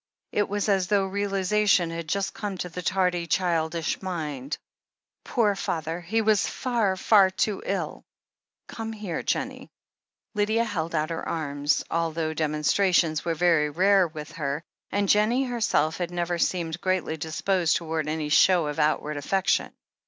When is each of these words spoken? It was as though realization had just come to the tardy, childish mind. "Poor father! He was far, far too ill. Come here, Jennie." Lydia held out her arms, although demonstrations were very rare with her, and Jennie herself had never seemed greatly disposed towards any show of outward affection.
It 0.31 0.49
was 0.49 0.67
as 0.67 0.87
though 0.87 1.05
realization 1.05 1.91
had 1.91 2.09
just 2.09 2.33
come 2.33 2.57
to 2.57 2.69
the 2.69 2.81
tardy, 2.81 3.27
childish 3.27 4.01
mind. 4.01 4.57
"Poor 5.23 5.53
father! 5.55 6.01
He 6.01 6.23
was 6.23 6.47
far, 6.47 6.97
far 6.97 7.29
too 7.29 7.61
ill. 7.63 8.03
Come 8.65 8.93
here, 8.93 9.21
Jennie." 9.21 9.69
Lydia 10.33 10.63
held 10.63 10.95
out 10.95 11.11
her 11.11 11.29
arms, 11.29 11.83
although 11.91 12.33
demonstrations 12.33 13.23
were 13.23 13.35
very 13.35 13.69
rare 13.69 14.07
with 14.07 14.31
her, 14.31 14.63
and 14.89 15.07
Jennie 15.07 15.43
herself 15.43 15.97
had 15.97 16.09
never 16.09 16.39
seemed 16.39 16.81
greatly 16.81 17.15
disposed 17.15 17.75
towards 17.75 18.09
any 18.09 18.29
show 18.29 18.65
of 18.65 18.79
outward 18.79 19.17
affection. 19.17 19.71